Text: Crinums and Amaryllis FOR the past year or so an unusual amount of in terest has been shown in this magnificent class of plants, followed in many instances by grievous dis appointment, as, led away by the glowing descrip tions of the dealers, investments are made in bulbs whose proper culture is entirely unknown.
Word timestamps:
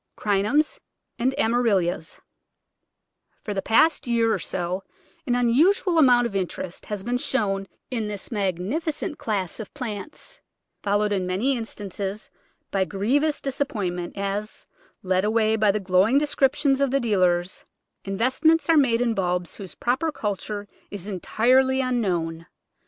Crinums 0.17 0.79
and 1.19 1.37
Amaryllis 1.37 2.19
FOR 3.43 3.53
the 3.53 3.61
past 3.61 4.07
year 4.07 4.33
or 4.33 4.39
so 4.39 4.83
an 5.27 5.35
unusual 5.35 5.99
amount 5.99 6.25
of 6.25 6.35
in 6.35 6.47
terest 6.47 6.85
has 6.85 7.03
been 7.03 7.19
shown 7.19 7.67
in 7.91 8.07
this 8.07 8.31
magnificent 8.31 9.19
class 9.19 9.59
of 9.59 9.71
plants, 9.75 10.41
followed 10.81 11.11
in 11.11 11.27
many 11.27 11.55
instances 11.55 12.31
by 12.71 12.83
grievous 12.83 13.39
dis 13.39 13.61
appointment, 13.61 14.17
as, 14.17 14.65
led 15.03 15.23
away 15.23 15.55
by 15.55 15.69
the 15.69 15.79
glowing 15.79 16.17
descrip 16.19 16.55
tions 16.55 16.81
of 16.81 16.89
the 16.89 16.99
dealers, 16.99 17.63
investments 18.03 18.69
are 18.69 18.77
made 18.77 19.01
in 19.01 19.13
bulbs 19.13 19.57
whose 19.57 19.75
proper 19.75 20.11
culture 20.11 20.67
is 20.89 21.05
entirely 21.07 21.79
unknown. 21.79 22.47